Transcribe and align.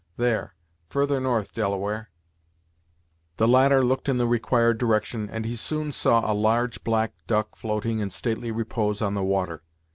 There, 0.17 0.55
further 0.89 1.19
north, 1.19 1.53
Delaware." 1.53 2.09
The 3.37 3.47
latter 3.47 3.83
looked 3.83 4.09
in 4.09 4.17
the 4.17 4.25
required 4.25 4.79
direction, 4.79 5.29
and 5.29 5.45
he 5.45 5.55
soon 5.55 5.91
saw 5.91 6.23
a 6.25 6.33
large 6.33 6.83
black 6.83 7.13
duck 7.27 7.55
floating 7.55 7.99
in 7.99 8.09
stately 8.09 8.49
repose 8.49 8.99
on 9.03 9.13
the 9.13 9.21
water. 9.23 9.61